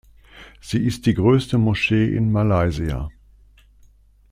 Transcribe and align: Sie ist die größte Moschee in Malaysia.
Sie 0.59 0.79
ist 0.83 1.05
die 1.05 1.13
größte 1.13 1.59
Moschee 1.59 2.15
in 2.15 2.31
Malaysia. 2.31 3.11